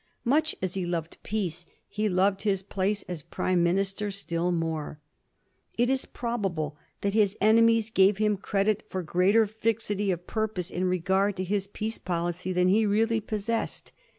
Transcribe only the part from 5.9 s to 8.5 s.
is probable that his enemies gave him